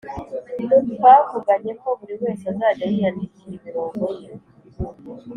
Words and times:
Twavuganye 0.93 1.71
ko 1.81 1.87
buriwese 1.97 2.45
azajya 2.53 2.85
yiyandikira 2.91 3.51
imirongo 3.57 4.03
ye 4.17 4.27